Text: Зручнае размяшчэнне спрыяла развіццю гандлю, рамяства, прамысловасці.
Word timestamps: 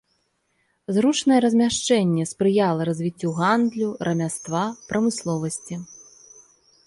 Зручнае 0.95 1.35
размяшчэнне 1.45 2.23
спрыяла 2.31 2.81
развіццю 2.89 3.29
гандлю, 3.39 3.89
рамяства, 4.07 4.61
прамысловасці. 4.93 5.75